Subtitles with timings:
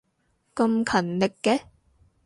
[0.55, 1.61] 咁勤力嘅